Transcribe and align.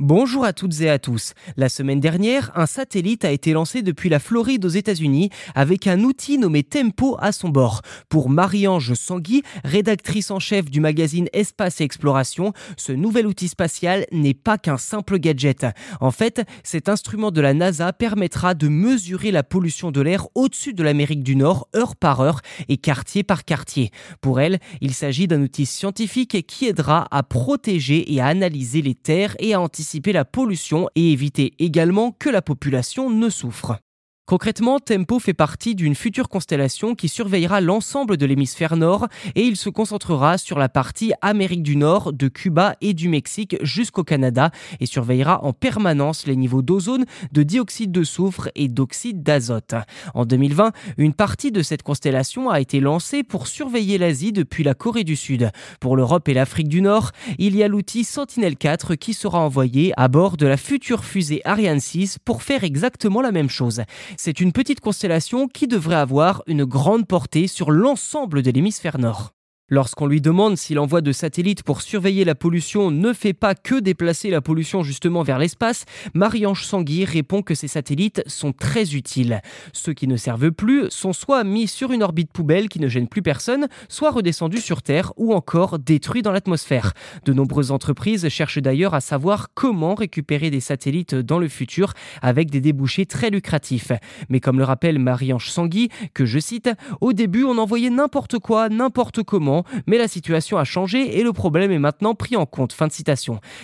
Bonjour 0.00 0.44
à 0.44 0.52
toutes 0.52 0.80
et 0.80 0.90
à 0.90 0.98
tous. 0.98 1.34
La 1.56 1.68
semaine 1.68 2.00
dernière, 2.00 2.50
un 2.56 2.66
satellite 2.66 3.24
a 3.24 3.30
été 3.30 3.52
lancé 3.52 3.80
depuis 3.80 4.08
la 4.08 4.18
Floride 4.18 4.64
aux 4.64 4.68
États-Unis 4.68 5.30
avec 5.54 5.86
un 5.86 6.00
outil 6.00 6.36
nommé 6.36 6.64
Tempo 6.64 7.16
à 7.20 7.30
son 7.30 7.48
bord. 7.48 7.80
Pour 8.08 8.28
Marie-Ange 8.28 8.94
Sangui, 8.94 9.44
rédactrice 9.62 10.32
en 10.32 10.40
chef 10.40 10.68
du 10.68 10.80
magazine 10.80 11.28
Espace 11.32 11.80
et 11.80 11.84
Exploration, 11.84 12.52
ce 12.76 12.90
nouvel 12.90 13.28
outil 13.28 13.46
spatial 13.46 14.04
n'est 14.10 14.34
pas 14.34 14.58
qu'un 14.58 14.78
simple 14.78 15.20
gadget. 15.20 15.64
En 16.00 16.10
fait, 16.10 16.42
cet 16.64 16.88
instrument 16.88 17.30
de 17.30 17.40
la 17.40 17.54
NASA 17.54 17.92
permettra 17.92 18.54
de 18.54 18.66
mesurer 18.66 19.30
la 19.30 19.44
pollution 19.44 19.92
de 19.92 20.00
l'air 20.00 20.26
au-dessus 20.34 20.74
de 20.74 20.82
l'Amérique 20.82 21.22
du 21.22 21.36
Nord 21.36 21.68
heure 21.76 21.94
par 21.94 22.20
heure 22.20 22.40
et 22.68 22.78
quartier 22.78 23.22
par 23.22 23.44
quartier. 23.44 23.92
Pour 24.20 24.40
elle, 24.40 24.58
il 24.80 24.92
s'agit 24.92 25.28
d'un 25.28 25.42
outil 25.42 25.66
scientifique 25.66 26.44
qui 26.48 26.66
aidera 26.66 27.06
à 27.12 27.22
protéger 27.22 28.12
et 28.12 28.20
à 28.20 28.26
analyser 28.26 28.82
les 28.82 28.96
terres 28.96 29.36
et 29.38 29.54
à 29.54 29.60
anticiper 29.60 29.83
la 30.12 30.24
pollution 30.24 30.88
et 30.94 31.12
éviter 31.12 31.54
également 31.58 32.12
que 32.12 32.28
la 32.28 32.42
population 32.42 33.10
ne 33.10 33.28
souffre. 33.28 33.78
Concrètement, 34.26 34.80
Tempo 34.80 35.18
fait 35.18 35.34
partie 35.34 35.74
d'une 35.74 35.94
future 35.94 36.30
constellation 36.30 36.94
qui 36.94 37.10
surveillera 37.10 37.60
l'ensemble 37.60 38.16
de 38.16 38.24
l'hémisphère 38.24 38.74
nord 38.74 39.06
et 39.34 39.42
il 39.42 39.54
se 39.54 39.68
concentrera 39.68 40.38
sur 40.38 40.58
la 40.58 40.70
partie 40.70 41.12
Amérique 41.20 41.62
du 41.62 41.76
Nord, 41.76 42.14
de 42.14 42.28
Cuba 42.28 42.74
et 42.80 42.94
du 42.94 43.10
Mexique 43.10 43.58
jusqu'au 43.60 44.02
Canada 44.02 44.50
et 44.80 44.86
surveillera 44.86 45.44
en 45.44 45.52
permanence 45.52 46.26
les 46.26 46.36
niveaux 46.36 46.62
d'ozone, 46.62 47.04
de 47.32 47.42
dioxyde 47.42 47.92
de 47.92 48.02
soufre 48.02 48.48
et 48.54 48.68
d'oxyde 48.68 49.22
d'azote. 49.22 49.74
En 50.14 50.24
2020, 50.24 50.72
une 50.96 51.12
partie 51.12 51.52
de 51.52 51.60
cette 51.60 51.82
constellation 51.82 52.48
a 52.48 52.62
été 52.62 52.80
lancée 52.80 53.24
pour 53.24 53.46
surveiller 53.46 53.98
l'Asie 53.98 54.32
depuis 54.32 54.64
la 54.64 54.72
Corée 54.72 55.04
du 55.04 55.16
Sud. 55.16 55.50
Pour 55.80 55.96
l'Europe 55.98 56.30
et 56.30 56.34
l'Afrique 56.34 56.68
du 56.68 56.80
Nord, 56.80 57.10
il 57.36 57.54
y 57.54 57.62
a 57.62 57.68
l'outil 57.68 58.04
Sentinel-4 58.04 58.96
qui 58.96 59.12
sera 59.12 59.38
envoyé 59.40 59.92
à 59.98 60.08
bord 60.08 60.38
de 60.38 60.46
la 60.46 60.56
future 60.56 61.04
fusée 61.04 61.42
Ariane 61.44 61.78
6 61.78 62.20
pour 62.24 62.42
faire 62.42 62.64
exactement 62.64 63.20
la 63.20 63.30
même 63.30 63.50
chose. 63.50 63.82
C'est 64.16 64.40
une 64.40 64.52
petite 64.52 64.80
constellation 64.80 65.48
qui 65.48 65.66
devrait 65.66 65.96
avoir 65.96 66.42
une 66.46 66.64
grande 66.64 67.06
portée 67.06 67.46
sur 67.46 67.70
l'ensemble 67.70 68.42
de 68.42 68.50
l'hémisphère 68.50 68.98
nord. 68.98 69.33
Lorsqu'on 69.70 70.06
lui 70.06 70.20
demande 70.20 70.58
si 70.58 70.74
l'envoi 70.74 71.00
de 71.00 71.10
satellites 71.10 71.62
pour 71.62 71.80
surveiller 71.80 72.26
la 72.26 72.34
pollution 72.34 72.90
ne 72.90 73.14
fait 73.14 73.32
pas 73.32 73.54
que 73.54 73.80
déplacer 73.80 74.28
la 74.28 74.42
pollution 74.42 74.82
justement 74.82 75.22
vers 75.22 75.38
l'espace, 75.38 75.86
Marie-Ange 76.12 76.66
Sanguy 76.66 77.06
répond 77.06 77.40
que 77.40 77.54
ces 77.54 77.66
satellites 77.66 78.22
sont 78.26 78.52
très 78.52 78.94
utiles. 78.94 79.40
Ceux 79.72 79.94
qui 79.94 80.06
ne 80.06 80.18
servent 80.18 80.50
plus 80.50 80.90
sont 80.90 81.14
soit 81.14 81.44
mis 81.44 81.66
sur 81.66 81.92
une 81.92 82.02
orbite 82.02 82.30
poubelle 82.30 82.68
qui 82.68 82.78
ne 82.78 82.88
gêne 82.88 83.08
plus 83.08 83.22
personne, 83.22 83.68
soit 83.88 84.10
redescendus 84.10 84.60
sur 84.60 84.82
Terre 84.82 85.14
ou 85.16 85.32
encore 85.32 85.78
détruits 85.78 86.20
dans 86.20 86.32
l'atmosphère. 86.32 86.92
De 87.24 87.32
nombreuses 87.32 87.70
entreprises 87.70 88.28
cherchent 88.28 88.58
d'ailleurs 88.58 88.92
à 88.92 89.00
savoir 89.00 89.48
comment 89.54 89.94
récupérer 89.94 90.50
des 90.50 90.60
satellites 90.60 91.14
dans 91.14 91.38
le 91.38 91.48
futur 91.48 91.94
avec 92.20 92.50
des 92.50 92.60
débouchés 92.60 93.06
très 93.06 93.30
lucratifs. 93.30 93.92
Mais 94.28 94.40
comme 94.40 94.58
le 94.58 94.64
rappelle 94.64 94.98
Marie-Ange 94.98 95.48
Sanguy, 95.48 95.88
que 96.12 96.26
je 96.26 96.38
cite, 96.38 96.68
au 97.00 97.14
début 97.14 97.44
on 97.44 97.56
envoyait 97.56 97.88
n'importe 97.88 98.38
quoi, 98.38 98.68
n'importe 98.68 99.22
comment, 99.22 99.53
mais 99.86 99.98
la 99.98 100.08
situation 100.08 100.58
a 100.58 100.64
changé 100.64 101.18
et 101.18 101.22
le 101.22 101.32
problème 101.32 101.70
est 101.70 101.78
maintenant 101.78 102.14
pris 102.14 102.36
en 102.36 102.46
compte. 102.46 102.74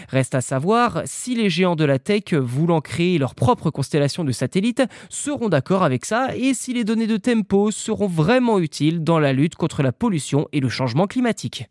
Reste 0.08 0.34
à 0.34 0.40
savoir 0.40 1.02
si 1.04 1.34
les 1.34 1.50
géants 1.50 1.76
de 1.76 1.84
la 1.84 1.98
tech 1.98 2.32
voulant 2.32 2.80
créer 2.80 3.18
leur 3.18 3.34
propre 3.34 3.70
constellation 3.70 4.24
de 4.24 4.32
satellites 4.32 4.82
seront 5.08 5.48
d'accord 5.48 5.82
avec 5.82 6.04
ça 6.04 6.28
et 6.36 6.54
si 6.54 6.72
les 6.72 6.84
données 6.84 7.06
de 7.06 7.16
tempo 7.16 7.70
seront 7.70 8.06
vraiment 8.06 8.58
utiles 8.58 9.02
dans 9.02 9.18
la 9.18 9.32
lutte 9.32 9.56
contre 9.56 9.82
la 9.82 9.92
pollution 9.92 10.46
et 10.52 10.60
le 10.60 10.68
changement 10.68 11.06
climatique. 11.06 11.68